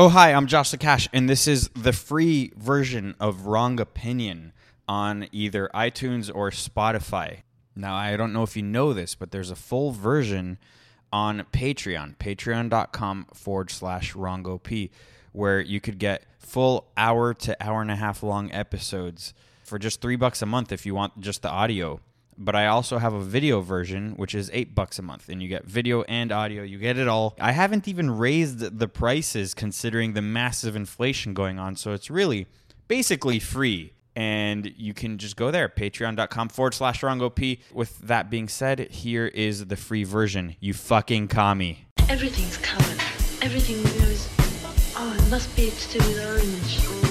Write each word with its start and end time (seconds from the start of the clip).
Oh, 0.00 0.10
hi, 0.10 0.32
I'm 0.32 0.46
Josh 0.46 0.70
the 0.70 0.78
Cash, 0.78 1.08
and 1.12 1.28
this 1.28 1.48
is 1.48 1.70
the 1.70 1.92
free 1.92 2.52
version 2.56 3.16
of 3.18 3.46
Wrong 3.46 3.80
Opinion 3.80 4.52
on 4.86 5.26
either 5.32 5.68
iTunes 5.74 6.30
or 6.32 6.52
Spotify. 6.52 7.38
Now, 7.74 7.96
I 7.96 8.16
don't 8.16 8.32
know 8.32 8.44
if 8.44 8.56
you 8.56 8.62
know 8.62 8.92
this, 8.92 9.16
but 9.16 9.32
there's 9.32 9.50
a 9.50 9.56
full 9.56 9.90
version 9.90 10.58
on 11.12 11.44
Patreon, 11.52 12.16
patreon.com 12.18 13.26
forward 13.34 13.72
slash 13.72 14.14
WrongOP, 14.14 14.90
where 15.32 15.60
you 15.60 15.80
could 15.80 15.98
get 15.98 16.22
full 16.38 16.92
hour 16.96 17.34
to 17.34 17.56
hour 17.60 17.82
and 17.82 17.90
a 17.90 17.96
half 17.96 18.22
long 18.22 18.52
episodes 18.52 19.34
for 19.64 19.80
just 19.80 20.00
three 20.00 20.14
bucks 20.14 20.40
a 20.40 20.46
month 20.46 20.70
if 20.70 20.86
you 20.86 20.94
want 20.94 21.20
just 21.20 21.42
the 21.42 21.50
audio 21.50 21.98
but 22.38 22.54
I 22.54 22.68
also 22.68 22.98
have 22.98 23.12
a 23.12 23.20
video 23.20 23.60
version, 23.60 24.12
which 24.16 24.34
is 24.34 24.50
eight 24.52 24.74
bucks 24.74 24.98
a 24.98 25.02
month, 25.02 25.28
and 25.28 25.42
you 25.42 25.48
get 25.48 25.64
video 25.64 26.02
and 26.02 26.30
audio. 26.30 26.62
You 26.62 26.78
get 26.78 26.96
it 26.96 27.08
all. 27.08 27.36
I 27.40 27.52
haven't 27.52 27.88
even 27.88 28.16
raised 28.16 28.78
the 28.78 28.88
prices 28.88 29.54
considering 29.54 30.12
the 30.14 30.22
massive 30.22 30.76
inflation 30.76 31.34
going 31.34 31.58
on, 31.58 31.76
so 31.76 31.92
it's 31.92 32.10
really 32.10 32.46
basically 32.86 33.38
free. 33.38 33.92
And 34.16 34.72
you 34.76 34.94
can 34.94 35.18
just 35.18 35.36
go 35.36 35.52
there, 35.52 35.68
patreon.com 35.68 36.48
forward 36.48 36.74
slash 36.74 37.02
wrongop. 37.02 37.60
With 37.72 37.98
that 38.00 38.30
being 38.30 38.48
said, 38.48 38.90
here 38.90 39.26
is 39.26 39.66
the 39.66 39.76
free 39.76 40.02
version. 40.02 40.56
You 40.58 40.74
fucking 40.74 41.28
commie. 41.28 41.86
Everything's 42.08 42.56
covered. 42.56 42.98
Everything 43.42 43.80
goes. 44.00 44.28
Oh, 44.96 45.14
it 45.16 45.30
must 45.30 45.54
be 45.54 45.70
to 45.70 45.98
do 45.98 45.98
with 45.98 46.26
orange. 46.26 47.07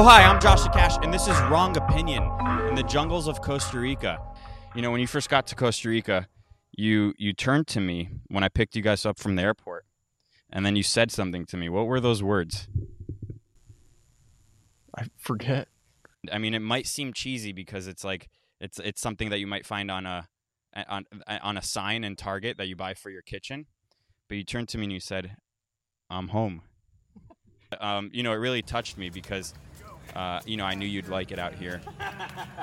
Oh, 0.00 0.02
hi, 0.02 0.22
I'm 0.22 0.40
Josh 0.40 0.62
the 0.62 0.70
Cash, 0.70 0.96
and 1.02 1.12
this 1.12 1.28
is 1.28 1.38
Wrong 1.50 1.76
Opinion 1.76 2.22
in 2.70 2.74
the 2.74 2.82
jungles 2.82 3.28
of 3.28 3.42
Costa 3.42 3.78
Rica. 3.78 4.18
You 4.74 4.80
know, 4.80 4.90
when 4.90 5.02
you 5.02 5.06
first 5.06 5.28
got 5.28 5.46
to 5.48 5.54
Costa 5.54 5.90
Rica, 5.90 6.26
you 6.72 7.12
you 7.18 7.34
turned 7.34 7.66
to 7.66 7.80
me 7.80 8.08
when 8.28 8.42
I 8.42 8.48
picked 8.48 8.74
you 8.74 8.80
guys 8.80 9.04
up 9.04 9.18
from 9.18 9.36
the 9.36 9.42
airport, 9.42 9.84
and 10.50 10.64
then 10.64 10.74
you 10.74 10.82
said 10.82 11.10
something 11.10 11.44
to 11.44 11.58
me. 11.58 11.68
What 11.68 11.86
were 11.86 12.00
those 12.00 12.22
words? 12.22 12.66
I 14.96 15.04
forget. 15.18 15.68
I 16.32 16.38
mean, 16.38 16.54
it 16.54 16.62
might 16.62 16.86
seem 16.86 17.12
cheesy 17.12 17.52
because 17.52 17.86
it's 17.86 18.02
like 18.02 18.30
it's 18.58 18.78
it's 18.78 19.02
something 19.02 19.28
that 19.28 19.38
you 19.38 19.46
might 19.46 19.66
find 19.66 19.90
on 19.90 20.06
a 20.06 20.28
on 20.88 21.04
on 21.42 21.58
a 21.58 21.62
sign 21.62 22.04
in 22.04 22.16
Target 22.16 22.56
that 22.56 22.68
you 22.68 22.74
buy 22.74 22.94
for 22.94 23.10
your 23.10 23.20
kitchen. 23.20 23.66
But 24.30 24.38
you 24.38 24.44
turned 24.44 24.70
to 24.70 24.78
me 24.78 24.84
and 24.84 24.92
you 24.94 25.00
said, 25.00 25.36
"I'm 26.08 26.28
home." 26.28 26.62
Um, 27.80 28.10
you 28.12 28.24
know, 28.24 28.32
it 28.32 28.36
really 28.38 28.62
touched 28.62 28.98
me 28.98 29.10
because 29.10 29.54
uh, 30.14 30.40
you 30.44 30.56
know 30.56 30.64
I 30.64 30.74
knew 30.74 30.86
you'd 30.86 31.08
like 31.08 31.32
it 31.32 31.38
out 31.38 31.54
here, 31.54 31.80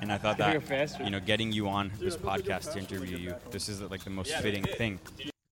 and 0.00 0.12
I 0.12 0.18
thought 0.18 0.38
that 0.38 1.00
you 1.02 1.10
know 1.10 1.20
getting 1.20 1.52
you 1.52 1.68
on 1.68 1.92
this 1.98 2.16
podcast 2.16 2.72
to 2.72 2.78
interview 2.78 3.16
you, 3.16 3.34
this 3.50 3.68
is 3.68 3.80
like 3.82 4.04
the 4.04 4.10
most 4.10 4.34
fitting 4.36 4.64
thing 4.64 4.98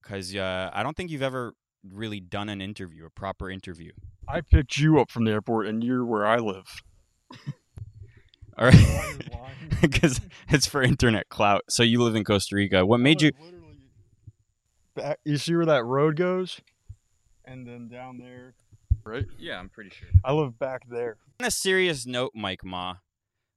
because 0.03 0.34
uh, 0.34 0.71
I 0.73 0.83
don't 0.83 0.97
think 0.97 1.11
you've 1.11 1.23
ever 1.23 1.55
really 1.89 2.21
done 2.21 2.49
an 2.49 2.61
interview, 2.61 3.06
a 3.06 3.11
proper 3.11 3.51
interview. 3.51 3.93
I 4.28 4.41
picked 4.41 4.78
you 4.78 5.01
up 5.01 5.11
from 5.11 5.25
the 5.25 5.33
airport, 5.33 5.67
and 5.67 5.83
you're 5.83 6.05
where 6.05 6.27
I 6.27 6.37
live. 6.39 6.83
All 8.59 8.67
right, 8.67 9.17
because 9.81 10.21
it's 10.49 10.67
for 10.67 10.83
internet 10.83 11.28
clout. 11.28 11.62
So 11.69 11.83
you 11.83 12.03
live 12.03 12.15
in 12.15 12.25
Costa 12.25 12.57
Rica. 12.57 12.84
What 12.84 13.01
made 13.01 13.22
you? 13.22 13.33
Back, 14.95 15.19
you 15.25 15.37
see 15.37 15.55
where 15.55 15.67
that 15.67 15.84
road 15.84 16.17
goes, 16.17 16.61
and 17.45 17.67
then 17.67 17.89
down 17.89 18.19
there, 18.19 18.55
right? 19.10 19.26
Yeah, 19.38 19.59
I'm 19.59 19.69
pretty 19.69 19.91
sure. 19.91 20.09
I 20.25 20.32
live 20.32 20.59
back 20.59 20.82
there. 20.88 21.16
On 21.41 21.47
a 21.47 21.50
serious 21.50 22.06
note, 22.06 22.32
Mike 22.34 22.65
Ma, 22.65 22.97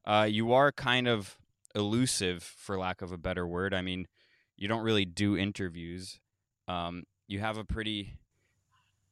uh, 0.05 0.27
you 0.29 0.51
are 0.53 0.71
kind 0.71 1.07
of 1.07 1.37
elusive, 1.75 2.43
for 2.43 2.77
lack 2.77 3.01
of 3.01 3.11
a 3.11 3.17
better 3.17 3.47
word. 3.47 3.73
I 3.73 3.81
mean, 3.81 4.07
you 4.57 4.67
don't 4.67 4.83
really 4.83 5.05
do 5.05 5.37
interviews. 5.37 6.19
Um, 6.67 7.03
you 7.27 7.39
have 7.39 7.57
a 7.57 7.63
pretty 7.63 8.17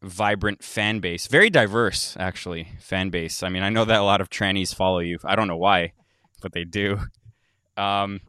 vibrant 0.02 0.64
fan 0.64 1.00
base, 1.00 1.28
very 1.28 1.50
diverse, 1.50 2.16
actually, 2.20 2.70
fan 2.80 3.10
base. 3.10 3.44
I 3.44 3.50
mean, 3.50 3.64
I 3.64 3.70
know 3.70 3.86
that 3.86 4.00
a 4.00 4.04
lot 4.04 4.22
of 4.22 4.30
trannies 4.30 4.74
follow 4.74 5.00
you. 5.00 5.20
I 5.24 5.36
don't 5.36 5.48
know 5.48 5.58
why, 5.58 5.94
but 6.42 6.54
they 6.54 6.64
do. 6.64 7.00
Um, 7.78 8.22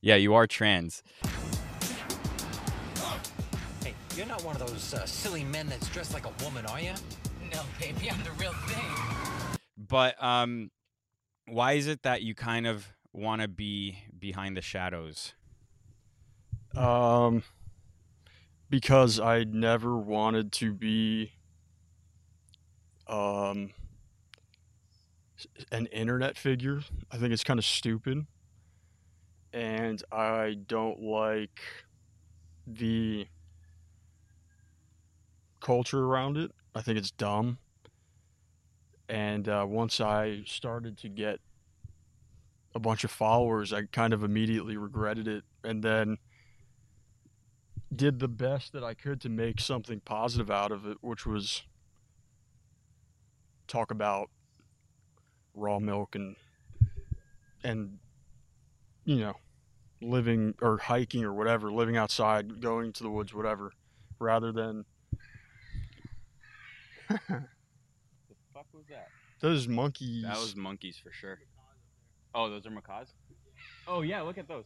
yeah, 0.00 0.16
you 0.16 0.34
are 0.34 0.46
trans. 0.46 1.02
Hey, 3.82 3.94
you're 4.16 4.26
not 4.26 4.42
one 4.44 4.56
of 4.56 4.66
those 4.66 4.94
uh, 4.94 5.06
silly 5.06 5.44
men 5.44 5.68
that's 5.68 5.88
dressed 5.88 6.14
like 6.14 6.26
a 6.26 6.44
woman, 6.44 6.66
are 6.66 6.80
you? 6.80 6.94
No, 7.52 7.62
baby, 7.78 8.10
I'm 8.10 8.22
the 8.24 8.30
real 8.32 8.52
thing. 8.52 9.58
But 9.76 10.22
um, 10.22 10.70
why 11.46 11.72
is 11.72 11.86
it 11.86 12.02
that 12.02 12.22
you 12.22 12.34
kind 12.34 12.66
of 12.66 12.86
want 13.12 13.42
to 13.42 13.48
be 13.48 13.98
behind 14.18 14.56
the 14.56 14.62
shadows? 14.62 15.34
Um, 16.74 17.42
because 18.70 19.20
I 19.20 19.44
never 19.44 19.96
wanted 19.98 20.52
to 20.52 20.72
be 20.72 21.32
um 23.06 23.72
an 25.70 25.86
internet 25.86 26.38
figure. 26.38 26.80
I 27.10 27.18
think 27.18 27.32
it's 27.32 27.44
kind 27.44 27.58
of 27.58 27.64
stupid, 27.64 28.26
and 29.52 30.02
I 30.10 30.56
don't 30.66 31.02
like 31.02 31.60
the 32.66 33.26
culture 35.60 36.04
around 36.04 36.38
it. 36.38 36.52
I 36.74 36.80
think 36.82 36.98
it's 36.98 37.10
dumb. 37.10 37.58
And 39.08 39.48
uh, 39.48 39.66
once 39.68 40.00
I 40.00 40.42
started 40.46 40.96
to 40.98 41.08
get 41.08 41.40
a 42.74 42.78
bunch 42.78 43.04
of 43.04 43.10
followers, 43.10 43.72
I 43.72 43.82
kind 43.92 44.12
of 44.12 44.24
immediately 44.24 44.76
regretted 44.76 45.28
it, 45.28 45.44
and 45.62 45.82
then 45.82 46.16
did 47.94 48.18
the 48.18 48.28
best 48.28 48.72
that 48.72 48.82
I 48.82 48.94
could 48.94 49.20
to 49.20 49.28
make 49.28 49.60
something 49.60 50.00
positive 50.00 50.50
out 50.50 50.72
of 50.72 50.86
it, 50.86 50.96
which 51.02 51.26
was 51.26 51.62
talk 53.66 53.90
about 53.90 54.30
raw 55.54 55.78
milk 55.78 56.14
and 56.14 56.36
and 57.62 57.98
you 59.04 59.16
know 59.16 59.34
living 60.00 60.54
or 60.62 60.78
hiking 60.78 61.24
or 61.24 61.32
whatever, 61.32 61.70
living 61.70 61.96
outside, 61.96 62.60
going 62.60 62.92
to 62.94 63.02
the 63.02 63.10
woods, 63.10 63.34
whatever, 63.34 63.72
rather 64.18 64.50
than 64.52 64.84
The 68.28 68.36
fuck 68.54 68.66
was 68.72 68.84
that? 68.90 69.08
those 69.40 69.66
monkeys. 69.66 70.22
That 70.24 70.36
was 70.36 70.54
monkeys 70.56 70.96
for 70.96 71.10
sure. 71.12 71.38
Oh, 72.34 72.48
those 72.48 72.66
are 72.66 72.70
macaws. 72.70 73.08
Oh 73.86 74.02
yeah, 74.02 74.22
look 74.22 74.38
at 74.38 74.48
those. 74.48 74.64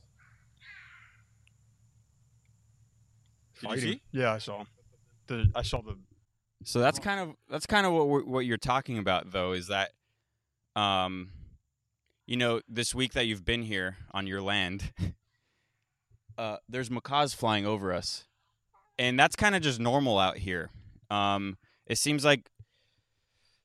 Did 3.61 3.71
you 3.71 3.81
see? 3.81 4.03
Yeah, 4.13 4.33
I 4.35 4.39
saw. 4.39 4.65
The 5.27 5.51
I 5.55 5.63
saw 5.63 5.81
the 5.83 5.97
So 6.65 6.81
that's 6.81 6.99
kind 6.99 7.21
of 7.21 7.37
that's 7.51 7.67
kind 7.67 7.87
of 7.87 7.93
what 7.93 8.09
we're, 8.09 8.25
what 8.25 8.41
you're 8.41 8.59
talking 8.59 8.99
about, 8.99 9.33
though, 9.33 9.53
is 9.53 9.69
that, 9.69 9.91
um, 10.77 11.31
you 12.27 12.37
know, 12.37 12.61
this 12.69 12.95
week 12.95 13.15
that 13.15 13.27
you've 13.27 13.45
been 13.45 13.63
here 13.63 13.97
on 14.13 14.27
your 14.27 14.43
land, 14.43 14.93
uh, 16.39 16.59
there's 16.69 16.91
macaws 16.91 17.35
flying 17.35 17.67
over 17.67 17.93
us, 17.93 18.27
and 18.99 19.19
that's 19.19 19.37
kind 19.37 19.55
of 19.57 19.63
just 19.63 19.81
normal 19.81 20.19
out 20.19 20.39
here. 20.39 20.71
Um, 21.11 21.57
it 21.87 21.99
seems 21.99 22.25
like 22.25 22.50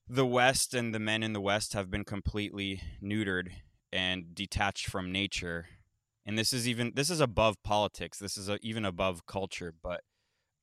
the 0.07 0.25
West 0.25 0.73
and 0.73 0.93
the 0.93 0.99
men 0.99 1.23
in 1.23 1.33
the 1.33 1.41
West 1.41 1.73
have 1.73 1.89
been 1.89 2.03
completely 2.03 2.81
neutered, 3.01 3.49
and 3.91 4.33
detached 4.33 4.87
from 4.87 5.11
nature. 5.11 5.67
And 6.25 6.37
this 6.37 6.53
is 6.53 6.67
even 6.67 6.93
this 6.95 7.09
is 7.09 7.19
above 7.19 7.61
politics. 7.63 8.19
This 8.19 8.37
is 8.37 8.49
a, 8.49 8.57
even 8.61 8.85
above 8.85 9.25
culture. 9.25 9.73
But 9.81 10.01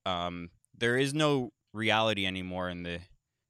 um, 0.06 0.50
there 0.76 0.96
is 0.96 1.12
no 1.12 1.50
reality 1.72 2.26
anymore 2.26 2.68
in 2.68 2.84
the 2.84 3.00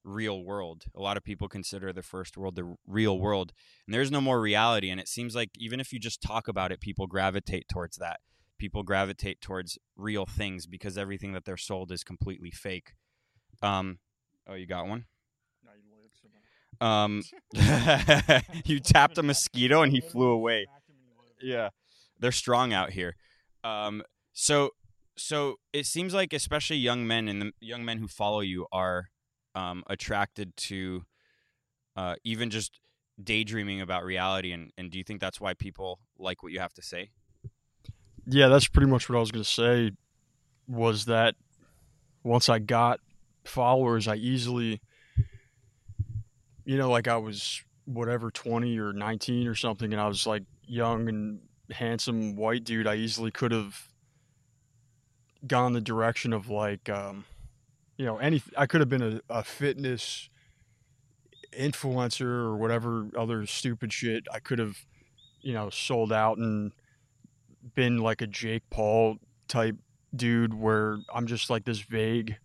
real 0.05 0.43
world. 0.43 0.85
A 0.97 1.01
lot 1.01 1.17
of 1.17 1.25
people 1.25 1.49
consider 1.49 1.93
the 1.93 2.03
first 2.03 2.37
world 2.37 2.57
the 2.57 2.75
real 2.87 3.19
world, 3.19 3.53
and 3.87 3.95
there's 3.95 4.11
no 4.11 4.21
more 4.21 4.41
reality. 4.41 4.91
And 4.91 5.01
it 5.01 5.09
seems 5.09 5.35
like 5.35 5.51
even 5.57 5.81
if 5.81 5.93
you 5.93 5.99
just 5.99 6.23
talk 6.23 6.49
about 6.49 6.73
it, 6.73 6.81
people 6.81 7.07
gravitate 7.07 7.69
towards 7.69 7.97
that. 7.99 8.21
People 8.59 8.83
gravitate 8.83 9.41
towards 9.41 9.79
real 9.97 10.27
things 10.27 10.67
because 10.67 10.99
everything 10.99 11.33
that 11.33 11.45
they're 11.45 11.57
sold 11.57 11.93
is 11.93 12.03
completely 12.03 12.51
fake. 12.51 12.95
Um, 13.63 13.99
oh, 14.47 14.55
you 14.55 14.67
got 14.67 14.87
one. 14.87 15.05
Um, 16.81 17.23
you 18.65 18.81
tapped 18.81 19.19
a 19.19 19.23
mosquito 19.23 19.83
and 19.83 19.93
he 19.93 20.01
flew 20.01 20.31
away. 20.31 20.67
Yeah, 21.43 21.71
they're 22.19 22.33
strong 22.33 22.73
out 22.73 22.91
here. 22.91 23.17
Um, 23.65 24.03
so 24.33 24.71
so 25.17 25.57
it 25.73 25.87
seems 25.87 26.15
like 26.15 26.33
especially 26.33 26.77
young 26.77 27.07
men 27.07 27.29
and 27.29 27.43
the 27.43 27.53
young 27.61 27.85
men 27.85 27.99
who 27.99 28.07
follow 28.07 28.41
you 28.41 28.67
are 28.71 29.09
um, 29.55 29.83
attracted 29.89 30.57
to 30.57 31.03
uh, 31.97 32.15
even 32.25 32.51
just 32.51 32.79
daydreaming 33.23 33.81
about 33.81 34.05
reality 34.05 34.53
and, 34.53 34.71
and 34.79 34.93
do 34.93 34.99
you 34.99 35.03
think 35.03 35.21
that's 35.21 35.41
why 35.41 35.53
people 35.53 35.99
like 36.21 36.41
what 36.45 36.53
you 36.53 36.61
have 36.61 36.73
to 36.73 36.83
say 36.83 37.11
Yeah, 38.27 38.47
that's 38.47 38.69
pretty 38.69 38.89
much 38.89 39.09
what 39.09 39.17
I 39.17 39.21
was 39.21 39.33
going 39.33 39.43
to 39.43 39.51
say. 39.51 39.91
Was 40.69 41.07
that 41.07 41.35
once 42.23 42.49
I 42.49 42.61
got 42.61 43.01
followers, 43.49 44.09
I 44.09 44.17
easily, 44.17 44.81
you 46.65 46.77
know, 46.77 46.91
like 46.91 47.09
I 47.09 47.17
was 47.17 47.63
whatever, 47.85 48.31
20 48.31 48.79
or 48.79 48.93
19 48.93 49.47
or 49.47 49.55
something, 49.55 49.93
and 49.93 50.01
I 50.01 50.07
was 50.07 50.27
like 50.27 50.43
young 50.67 51.09
and 51.09 51.41
handsome 51.71 52.37
white 52.37 52.65
dude. 52.65 52.87
I 52.87 52.97
easily 52.97 53.31
could 53.31 53.53
have 53.53 53.89
gone 55.47 55.73
the 55.73 55.81
direction 55.81 56.33
of 56.33 56.49
like, 56.49 56.89
um, 56.89 57.25
you 57.97 58.05
know, 58.05 58.19
any, 58.19 58.43
I 58.57 58.67
could 58.67 58.81
have 58.81 58.89
been 58.89 59.03
a, 59.03 59.21
a 59.31 59.43
fitness 59.43 60.29
influencer 61.59 62.27
or 62.27 62.57
whatever 62.57 63.09
other 63.17 63.47
stupid 63.47 63.93
shit. 63.93 64.27
I 64.33 64.39
could 64.39 64.59
have, 64.59 64.77
you 65.41 65.55
know, 65.55 65.71
sold 65.71 66.13
out 66.13 66.39
and 66.39 66.73
been 67.75 67.99
like 67.99 68.21
a 68.21 68.27
Jake 68.27 68.69
Paul 68.71 69.17
type 69.49 69.77
dude 70.15 70.55
where 70.55 70.99
I'm 71.13 71.27
just 71.27 71.51
like 71.51 71.65
this 71.65 71.81
vague 71.81 72.37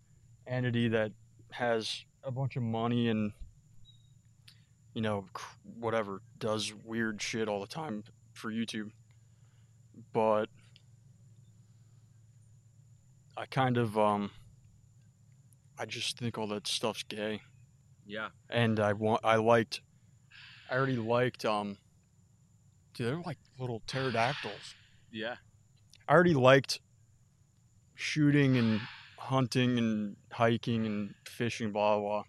entity 0.46 0.88
that 0.88 1.12
has 1.52 2.04
a 2.22 2.30
bunch 2.30 2.56
of 2.56 2.62
money 2.62 3.08
and 3.08 3.32
you 4.94 5.02
know 5.02 5.24
whatever 5.78 6.20
does 6.38 6.72
weird 6.84 7.20
shit 7.20 7.48
all 7.48 7.60
the 7.60 7.66
time 7.66 8.04
for 8.32 8.50
YouTube. 8.50 8.90
But 10.12 10.46
I 13.36 13.46
kind 13.46 13.76
of 13.76 13.98
um 13.98 14.30
I 15.78 15.86
just 15.86 16.18
think 16.18 16.38
all 16.38 16.46
that 16.48 16.66
stuff's 16.66 17.02
gay. 17.02 17.40
Yeah. 18.06 18.28
And 18.48 18.78
I 18.78 18.92
want 18.92 19.20
I 19.24 19.36
liked 19.36 19.80
I 20.70 20.76
already 20.76 20.96
liked 20.96 21.44
um 21.44 21.76
dude 22.94 23.08
they're 23.08 23.22
like 23.24 23.38
little 23.58 23.82
pterodactyls. 23.86 24.74
Yeah. 25.10 25.36
I 26.08 26.12
already 26.12 26.34
liked 26.34 26.80
shooting 27.94 28.56
and 28.56 28.80
hunting 29.24 29.78
and 29.78 30.16
hiking 30.30 30.84
and 30.84 31.14
fishing, 31.26 31.72
blah 31.72 31.98
blah. 31.98 32.08
blah. 32.08 32.24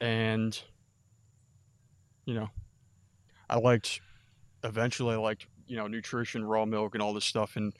And 0.00 0.60
you 2.24 2.34
know, 2.34 2.48
I 3.50 3.58
liked. 3.58 4.00
Eventually, 4.64 5.14
I 5.14 5.18
liked 5.18 5.46
you 5.66 5.76
know 5.76 5.88
nutrition, 5.88 6.44
raw 6.44 6.64
milk, 6.64 6.94
and 6.94 7.02
all 7.02 7.12
this 7.12 7.24
stuff. 7.24 7.56
And 7.56 7.72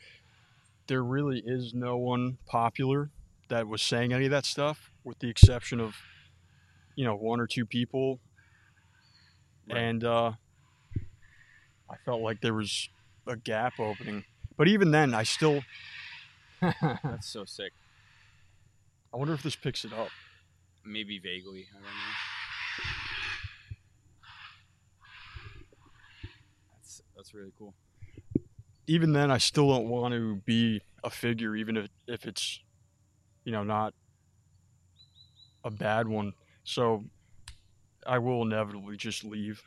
there 0.88 1.03
really 1.03 1.43
is 1.44 1.73
no 1.75 1.97
one 1.97 2.38
popular 2.47 3.11
that 3.49 3.69
was 3.69 3.82
saying 3.82 4.12
any 4.12 4.25
of 4.25 4.31
that 4.32 4.44
stuff, 4.44 4.91
with 5.05 5.20
the 5.20 5.31
exception 5.31 5.81
of 5.81 5.94
you 6.97 7.05
know 7.05 7.14
one 7.14 7.41
or 7.41 7.47
two 7.47 7.64
people. 7.64 8.19
Right. 9.69 9.79
And 9.79 10.05
uh, 10.05 10.32
I 11.88 11.97
felt 12.05 12.23
like 12.23 12.41
there 12.41 12.55
was 12.55 12.88
a 13.29 13.37
gap 13.37 13.79
opening. 13.79 14.25
But 14.56 14.67
even 14.67 14.91
then, 14.91 15.14
I 15.14 15.23
still. 15.23 15.62
that's 17.05 17.29
so 17.29 17.44
sick 17.44 17.73
I 19.12 19.17
wonder 19.19 19.35
if 19.35 19.43
this 19.43 19.56
picks 19.56 19.85
it 19.85 19.93
up. 19.93 20.09
maybe 20.85 21.19
vaguely 21.19 21.67
i 21.73 21.75
don't 21.75 21.82
know 21.85 21.91
that's 26.75 27.03
that's 27.17 27.35
really 27.35 27.53
cool 27.59 27.75
Even 28.87 29.12
then, 29.12 29.31
I 29.31 29.38
still 29.38 29.69
don't 29.69 29.88
want 29.88 30.12
to 30.14 30.37
be 30.44 30.82
a 31.05 31.11
figure, 31.11 31.55
even 31.56 31.76
if 31.76 31.88
if 32.09 32.26
it's, 32.26 32.61
you 33.44 33.53
know, 33.53 33.62
not 33.64 33.94
a 35.64 35.70
bad 35.70 36.09
one. 36.09 36.32
So, 36.64 37.05
I 38.06 38.19
will 38.19 38.43
inevitably 38.43 38.97
just 38.97 39.25
leave. 39.25 39.62